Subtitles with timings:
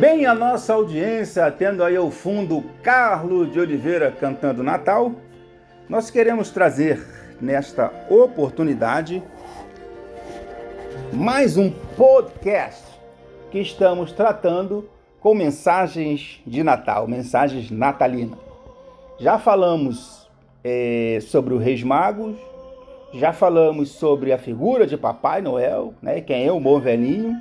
[0.00, 5.12] Bem, a nossa audiência, tendo aí ao fundo Carlos de Oliveira cantando Natal,
[5.90, 7.06] nós queremos trazer
[7.38, 9.22] nesta oportunidade
[11.12, 12.82] mais um podcast
[13.50, 14.88] que estamos tratando
[15.20, 18.38] com mensagens de Natal, mensagens natalinas.
[19.18, 20.30] Já falamos
[20.64, 22.36] é, sobre os Reis Magos,
[23.12, 27.38] já falamos sobre a figura de Papai Noel, né, quem é o bom velhinho.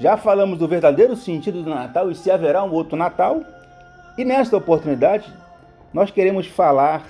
[0.00, 3.44] Já falamos do verdadeiro sentido do Natal e se haverá um outro Natal.
[4.16, 5.30] E nesta oportunidade,
[5.92, 7.06] nós queremos falar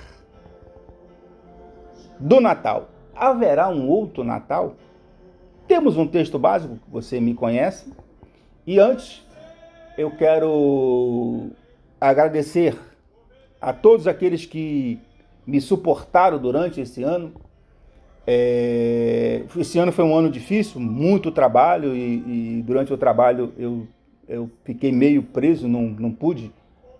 [2.19, 2.89] do Natal.
[3.15, 4.75] Haverá um outro Natal?
[5.69, 7.93] Temos um texto básico, que você me conhece.
[8.67, 9.25] E antes,
[9.97, 11.49] eu quero
[11.99, 12.77] agradecer
[13.61, 14.99] a todos aqueles que
[15.47, 17.31] me suportaram durante esse ano,
[18.25, 23.87] é, esse ano foi um ano difícil, muito trabalho e, e durante o trabalho eu,
[24.27, 26.51] eu fiquei meio preso, não, não pude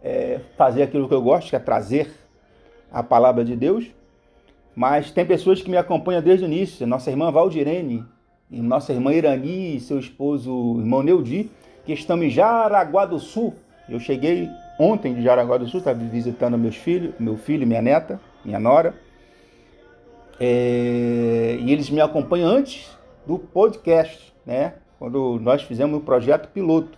[0.04, 2.10] é, fazer aquilo que eu gosto, que é trazer
[2.92, 3.86] a palavra de Deus.
[4.76, 8.06] Mas tem pessoas que me acompanham desde o início, nossa irmã Valdirene,
[8.50, 11.50] nossa irmã Irani e seu esposo, irmão Neudi,
[11.86, 13.54] que estão em Jaraguá do Sul.
[13.88, 18.20] Eu cheguei ontem de Jaraguá do Sul, estava visitando meus filhos, meu filho, minha neta,
[18.44, 18.94] minha nora.
[20.44, 22.98] É, e eles me acompanham antes
[23.28, 24.74] do podcast, né?
[24.98, 26.98] Quando nós fizemos o projeto piloto.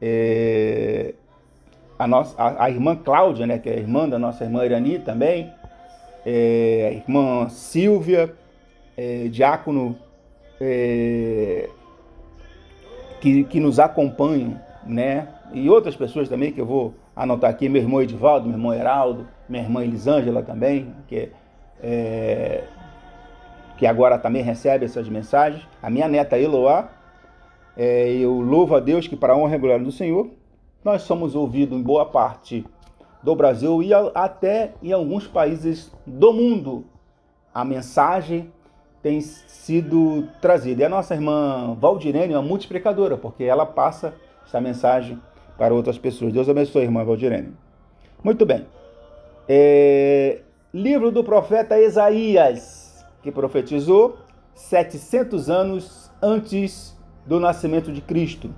[0.00, 1.12] É,
[1.98, 5.52] a, nossa, a, a, irmã Cláudia, né, que é irmã da nossa irmã Irani também,
[6.24, 8.34] é, a irmã Silvia,
[8.96, 9.98] é, diácono
[10.58, 11.68] é,
[13.20, 15.28] que, que nos acompanham, né?
[15.52, 19.28] E outras pessoas também que eu vou anotar aqui, meu irmão Edivaldo, meu irmão Heraldo,
[19.46, 21.28] minha irmã Elisângela também, que é
[21.82, 22.64] é,
[23.76, 26.88] que agora também recebe essas mensagens, a minha neta Eloá,
[27.76, 30.30] é, eu louvo a Deus que para a honra e glória do Senhor,
[30.84, 32.64] nós somos ouvidos em boa parte
[33.22, 36.84] do Brasil e até em alguns países do mundo.
[37.52, 38.52] A mensagem
[39.02, 40.82] tem sido trazida.
[40.82, 44.14] E a nossa irmã Valdirene é uma multiplicadora, porque ela passa
[44.46, 45.20] essa mensagem
[45.56, 46.32] para outras pessoas.
[46.32, 47.54] Deus abençoe, irmã Valdirene.
[48.22, 48.66] Muito bem.
[49.48, 50.40] É,
[50.74, 54.18] livro do profeta Isaías, que profetizou
[54.54, 58.52] 700 anos antes do nascimento de Cristo.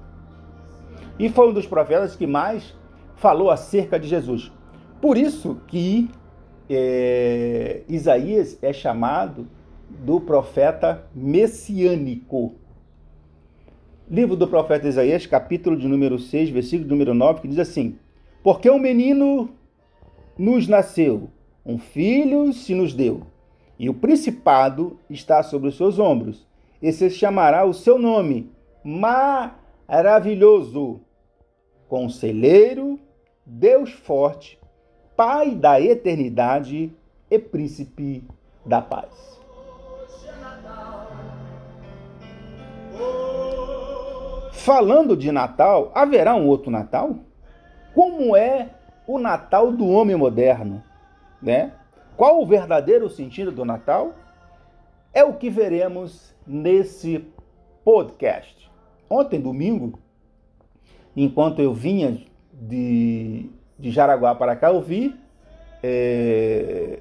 [1.19, 2.75] E foi um dos profetas que mais
[3.17, 4.51] falou acerca de Jesus.
[4.99, 6.09] Por isso que
[6.71, 9.47] é, Isaías é chamado
[9.87, 12.55] do profeta messiânico.
[14.11, 17.99] Livro do profeta Isaías, capítulo de número 6, versículo número 9, que diz assim:
[18.43, 19.51] Porque um menino
[20.39, 21.31] nos nasceu,
[21.67, 23.23] um filho se nos deu,
[23.77, 26.47] e o principado está sobre os seus ombros.
[26.81, 28.53] E se chamará o seu nome,
[28.85, 31.01] maravilhoso,
[31.89, 33.01] conselheiro,
[33.45, 34.57] Deus forte,
[35.17, 36.93] Pai da eternidade
[37.31, 38.23] e príncipe
[38.67, 39.41] da paz.
[44.53, 47.17] Falando de Natal, haverá um outro Natal?
[47.95, 48.69] Como é
[49.07, 50.85] o Natal do homem moderno?
[51.41, 51.73] Né?
[52.17, 54.15] Qual o verdadeiro sentido do Natal?
[55.13, 57.25] É o que veremos nesse
[57.85, 58.71] podcast.
[59.09, 59.99] Ontem, domingo,
[61.17, 62.21] enquanto eu vinha
[62.53, 65.15] de, de Jaraguá para cá, eu vi
[65.83, 67.01] é,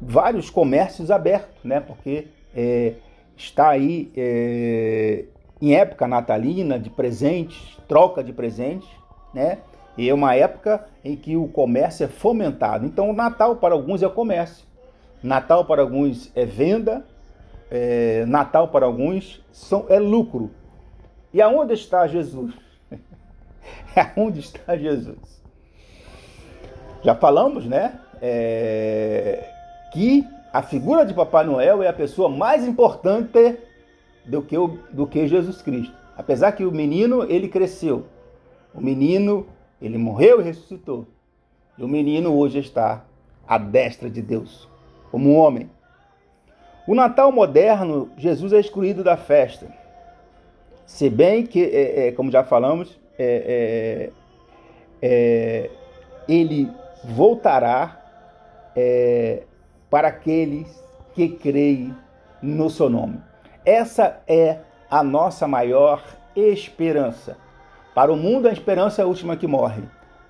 [0.00, 1.80] vários comércios abertos, né?
[1.80, 2.94] Porque é,
[3.36, 5.24] está aí é,
[5.60, 8.88] em época natalina de presentes, troca de presentes,
[9.32, 9.58] né?
[10.00, 12.86] E é uma época em que o comércio é fomentado.
[12.86, 14.64] Então, o Natal para alguns é comércio,
[15.22, 17.04] Natal para alguns é venda,
[17.70, 20.50] é, Natal para alguns são, é lucro.
[21.34, 22.54] E aonde está Jesus?
[24.16, 25.42] aonde está Jesus?
[27.02, 28.00] Já falamos, né?
[28.22, 29.50] É,
[29.92, 33.58] que a figura de Papai Noel é a pessoa mais importante
[34.24, 35.94] do que, o, do que Jesus Cristo.
[36.16, 38.06] Apesar que o menino, ele cresceu.
[38.74, 39.46] O menino
[39.80, 41.06] ele morreu e ressuscitou.
[41.78, 43.04] E o menino hoje está
[43.46, 44.68] à destra de Deus,
[45.10, 45.70] como um homem.
[46.86, 49.66] O Natal moderno, Jesus é excluído da festa.
[50.86, 54.10] Se bem que, é, é, como já falamos, é,
[55.02, 55.70] é, é
[56.28, 56.70] ele
[57.04, 58.00] voltará
[58.76, 59.42] é,
[59.88, 60.82] para aqueles
[61.14, 61.94] que creem
[62.42, 63.20] no seu nome.
[63.64, 64.58] Essa é
[64.90, 66.02] a nossa maior
[66.34, 67.36] esperança.
[67.94, 69.82] Para o mundo, a esperança é a última que morre.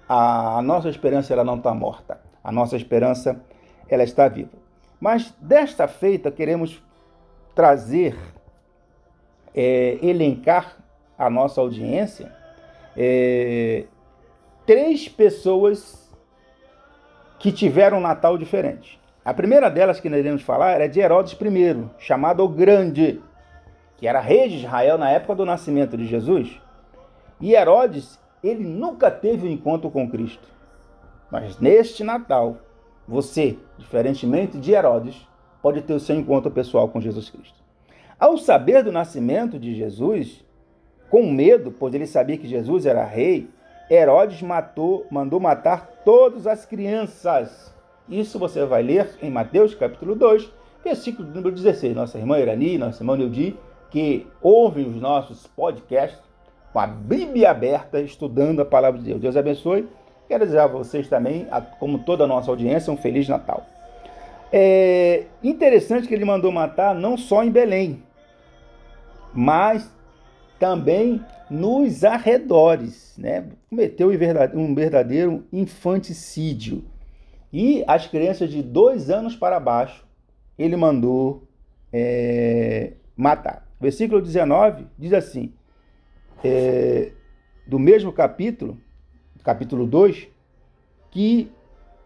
[0.08, 2.20] A nossa esperança ela não está morta.
[2.42, 3.40] A nossa esperança
[3.88, 4.58] ela está viva.
[5.00, 6.82] Mas desta feita queremos
[7.54, 8.16] trazer,
[9.54, 10.76] é, elencar
[11.18, 12.40] a nossa audiência
[12.96, 13.84] é,
[14.66, 16.10] três pessoas
[17.38, 19.00] que tiveram um Natal diferente.
[19.24, 23.20] A primeira delas que nós iremos falar era de Herodes I, chamado o Grande,
[23.96, 26.60] que era rei de Israel na época do nascimento de Jesus.
[27.40, 30.46] E Herodes, ele nunca teve um encontro com Cristo.
[31.30, 32.58] Mas neste Natal,
[33.06, 35.26] você, diferentemente de Herodes,
[35.62, 37.60] pode ter o seu encontro pessoal com Jesus Cristo.
[38.18, 40.44] Ao saber do nascimento de Jesus,
[41.08, 43.48] com medo, pois ele sabia que Jesus era rei,
[43.90, 47.74] Herodes matou, mandou matar todas as crianças.
[48.08, 50.52] Isso você vai ler em Mateus capítulo 2,
[50.84, 51.96] versículo número 16.
[51.96, 53.56] Nossa irmã Irani, nossa irmã Neudi,
[53.90, 56.29] que ouvem os nossos podcasts
[56.72, 59.20] com a Bíblia aberta, estudando a palavra de Deus.
[59.20, 59.88] Deus abençoe.
[60.28, 63.66] Quero dizer a vocês também, como toda a nossa audiência, um Feliz Natal.
[64.52, 68.02] É interessante que ele mandou matar não só em Belém,
[69.32, 69.90] mas
[70.58, 73.46] também nos arredores, né?
[73.68, 74.10] Cometeu
[74.54, 76.84] um verdadeiro infanticídio.
[77.52, 80.06] E as crianças de dois anos para baixo,
[80.56, 81.48] ele mandou
[81.92, 83.66] é, matar.
[83.80, 85.52] Versículo 19 diz assim,
[86.44, 87.12] é,
[87.66, 88.78] do mesmo capítulo,
[89.44, 90.28] capítulo 2,
[91.10, 91.50] que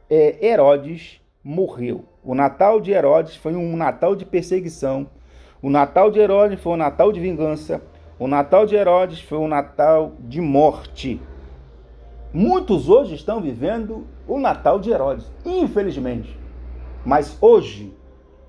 [0.09, 2.05] é, Herodes morreu.
[2.23, 5.09] O Natal de Herodes foi um Natal de perseguição.
[5.63, 7.83] O Natal de Herodes foi um Natal de vingança.
[8.19, 11.21] O Natal de Herodes foi um Natal de morte.
[12.33, 16.37] Muitos hoje estão vivendo o Natal de Herodes, infelizmente.
[17.05, 17.93] Mas hoje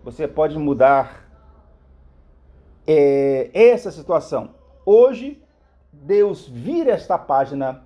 [0.03, 1.29] você pode mudar
[2.87, 4.51] é, essa situação.
[4.85, 5.41] Hoje
[6.03, 7.81] Deus vira esta página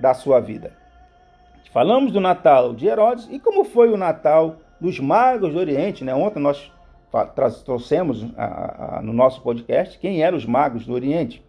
[0.00, 0.72] da sua vida.
[1.72, 6.14] Falamos do Natal de Herodes e como foi o Natal dos magos do Oriente, né?
[6.14, 6.72] Ontem nós
[7.64, 11.42] trouxemos a, a, no nosso podcast quem eram os magos do Oriente,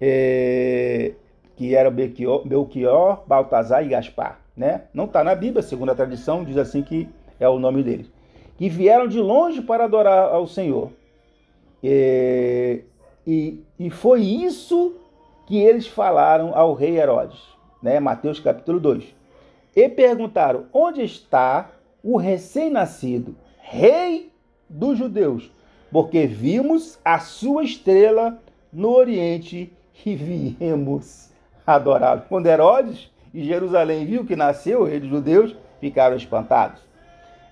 [0.00, 1.12] é,
[1.56, 4.82] que eram Belchior, Baltazar e Gaspar, né?
[4.92, 7.08] Não está na Bíblia, segundo a tradição, diz assim que
[7.38, 8.10] é o nome deles.
[8.56, 10.90] Que vieram de longe para adorar ao Senhor.
[11.82, 12.80] É,
[13.26, 14.94] e, e foi isso
[15.46, 17.40] que eles falaram ao rei Herodes,
[17.82, 18.00] né?
[18.00, 19.04] Mateus capítulo 2.
[19.76, 21.70] E perguntaram: onde está
[22.02, 24.32] o recém-nascido, rei
[24.68, 25.50] dos judeus?
[25.90, 28.38] Porque vimos a sua estrela
[28.72, 29.72] no Oriente
[30.04, 31.30] e viemos
[31.66, 32.22] adorá-lo.
[32.28, 36.80] Quando Herodes e Jerusalém viu que nasceu o rei dos judeus, ficaram espantados.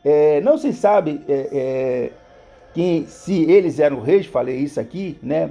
[0.05, 2.11] É, não se sabe é, é,
[2.75, 5.50] que, se eles eram reis, falei isso aqui, né?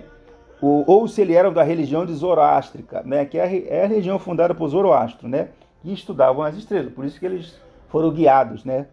[0.61, 3.87] Ou, ou se eles eram da religião de Zoroástrica, né, que é a, é a
[3.87, 5.49] religião fundada por Zoroastro, né,
[5.81, 7.59] que estudavam as estrelas, por isso que eles
[7.89, 8.85] foram guiados, né,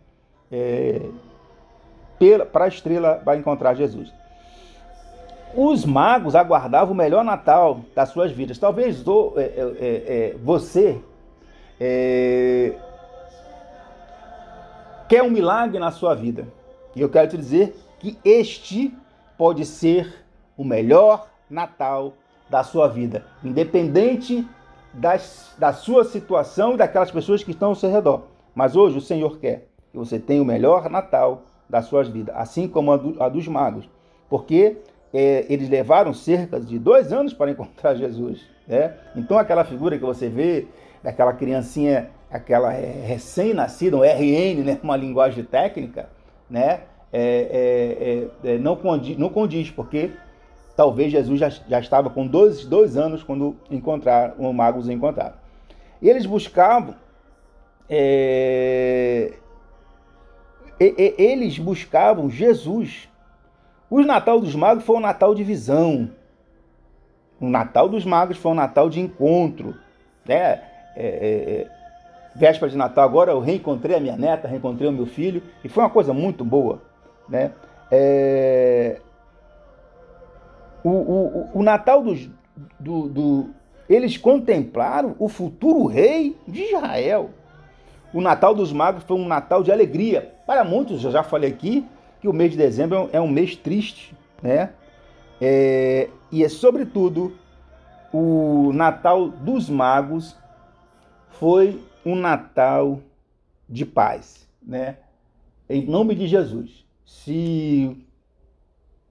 [0.51, 1.03] é,
[2.51, 4.13] para a estrela para encontrar Jesus.
[5.55, 8.59] Os magos aguardavam o melhor Natal das suas vidas.
[8.59, 11.01] Talvez do, é, é, é, é você
[11.81, 12.75] é,
[15.09, 16.47] quer um milagre na sua vida.
[16.95, 18.95] E eu quero te dizer que este
[19.39, 20.25] pode ser
[20.57, 22.15] o melhor Natal
[22.49, 24.47] da sua vida, independente
[24.93, 28.23] das, da sua situação e daquelas pessoas que estão ao seu redor.
[28.55, 32.67] Mas hoje o Senhor quer que você tenha o melhor Natal das suas vidas, assim
[32.67, 33.89] como a, do, a dos magos,
[34.29, 34.79] porque
[35.13, 38.47] é, eles levaram cerca de dois anos para encontrar Jesus.
[38.67, 38.95] Né?
[39.15, 40.67] Então aquela figura que você vê,
[41.03, 44.79] daquela criancinha, aquela é, recém-nascida, um RN, né?
[44.83, 46.09] uma linguagem técnica,
[46.49, 46.81] né?
[47.11, 50.11] É, é, é, não, condiz, não condiz, porque
[50.79, 55.35] Talvez Jesus já, já estava com dois, dois anos quando encontraram, o mago os encontraram.
[56.01, 56.95] E eles buscavam.
[57.91, 59.33] É,
[60.79, 63.09] e, e, eles buscavam Jesus.
[63.91, 66.13] O Natal dos Magos foi um Natal de visão.
[67.41, 69.75] O Natal dos Magos foi um Natal de encontro.
[70.25, 70.37] Né?
[70.37, 70.63] É,
[70.95, 71.07] é,
[71.61, 71.67] é,
[72.37, 75.83] véspera de Natal agora eu reencontrei a minha neta, reencontrei o meu filho, e foi
[75.83, 76.81] uma coisa muito boa.
[77.29, 77.51] Né?
[77.91, 79.01] É,
[80.83, 82.29] o, o, o Natal dos,
[82.79, 83.51] do, do,
[83.89, 87.31] eles contemplaram o futuro rei de Israel.
[88.13, 90.35] O Natal dos Magos foi um Natal de alegria.
[90.47, 91.87] Para muitos, eu já falei aqui,
[92.21, 94.71] que o mês de dezembro é um mês triste, né?
[95.41, 97.33] É, e é sobretudo
[98.13, 100.37] o Natal dos Magos
[101.33, 103.01] foi um Natal
[103.69, 104.97] de paz, né?
[105.69, 106.85] Em nome de Jesus.
[107.05, 107.97] Se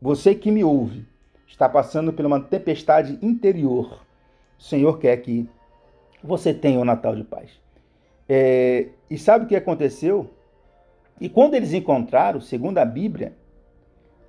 [0.02, 1.06] você que me ouve
[1.48, 4.06] está passando por uma tempestade interior,
[4.60, 5.50] o Senhor quer que
[6.24, 7.50] você tenha o um Natal de paz.
[8.28, 10.30] É, e sabe o que aconteceu?
[11.20, 13.34] E quando eles encontraram, segundo a Bíblia,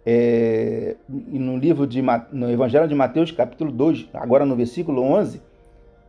[0.06, 2.00] é, no livro de
[2.32, 5.42] no Evangelho de Mateus, capítulo 2, agora no versículo 11,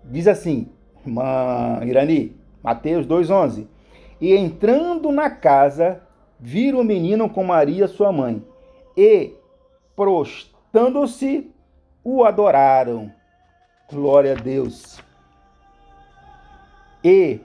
[0.04, 0.68] Diz assim,
[1.06, 3.68] irmã Irani, Mateus 2,11.
[4.20, 6.01] E entrando na casa,
[6.39, 8.44] viram o menino com Maria, sua mãe,
[8.96, 9.34] e,
[10.72, 11.52] prostando-se,
[12.04, 13.12] o adoraram.
[13.92, 15.00] Glória a Deus.
[17.04, 17.40] E,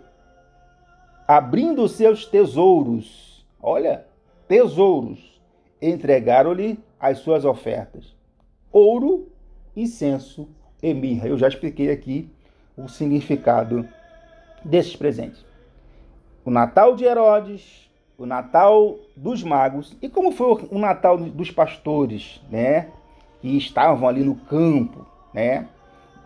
[1.26, 4.06] abrindo seus tesouros, olha,
[4.46, 5.40] tesouros,
[5.80, 8.14] entregaram-lhe as suas ofertas:
[8.70, 9.28] ouro,
[9.74, 10.48] incenso
[10.82, 11.28] e mirra.
[11.28, 12.30] Eu já expliquei aqui
[12.76, 13.88] o significado
[14.64, 15.44] desses presentes.
[16.44, 22.42] O Natal de Herodes, o Natal dos magos e como foi o Natal dos pastores,
[22.50, 22.92] né?
[23.44, 25.68] Que estavam ali no campo, né?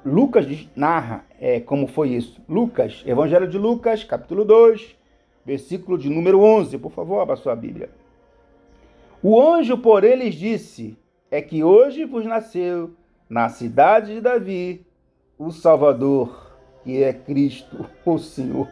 [0.05, 0.47] Lucas
[0.77, 2.41] narra é, como foi isso.
[2.49, 4.97] Lucas, Evangelho de Lucas, capítulo 2,
[5.45, 6.79] versículo de número 11.
[6.79, 7.91] Por favor, abra sua Bíblia.
[9.21, 10.97] O anjo, por eles, disse:
[11.29, 12.93] É que hoje vos nasceu,
[13.29, 14.87] na cidade de Davi,
[15.37, 16.53] o Salvador,
[16.85, 18.69] que é Cristo, o Senhor.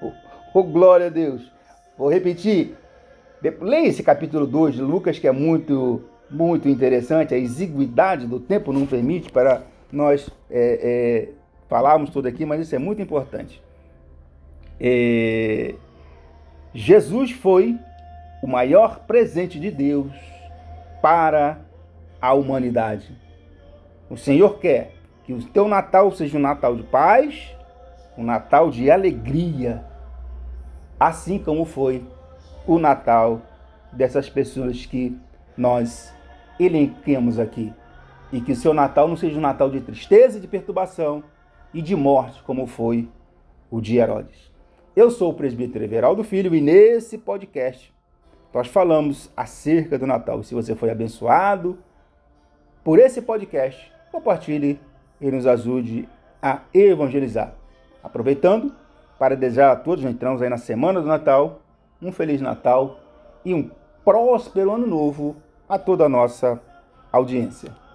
[0.54, 1.50] Oh, glória a Deus.
[1.98, 2.76] Vou repetir.
[3.60, 7.34] Leia esse capítulo 2 de Lucas, que é muito, muito interessante.
[7.34, 11.28] A exiguidade do tempo não permite para nós é, é,
[11.68, 13.62] falarmos tudo aqui, mas isso é muito importante.
[14.80, 15.74] É,
[16.74, 17.78] Jesus foi
[18.42, 20.12] o maior presente de Deus
[21.00, 21.60] para
[22.20, 23.16] a humanidade.
[24.10, 24.92] O Senhor quer
[25.24, 27.54] que o teu Natal seja um Natal de paz,
[28.16, 29.84] um Natal de alegria,
[30.98, 32.04] assim como foi
[32.66, 33.40] o Natal
[33.92, 35.18] dessas pessoas que
[35.56, 36.14] nós
[36.58, 37.72] elenquemos aqui.
[38.32, 41.22] E que o seu Natal não seja um Natal de tristeza, de perturbação
[41.72, 43.08] e de morte, como foi
[43.70, 44.50] o de Herodes.
[44.94, 47.94] Eu sou o presbítero Everaldo Filho e nesse podcast
[48.52, 50.42] nós falamos acerca do Natal.
[50.42, 51.78] Se você foi abençoado
[52.82, 54.80] por esse podcast, compartilhe
[55.20, 56.08] e nos ajude
[56.40, 57.54] a evangelizar.
[58.02, 58.74] Aproveitando
[59.18, 61.60] para desejar a todos, entramos aí na semana do Natal,
[62.00, 62.98] um Feliz Natal
[63.44, 63.70] e um
[64.04, 65.36] próspero Ano Novo
[65.68, 66.60] a toda a nossa
[67.12, 67.85] audiência.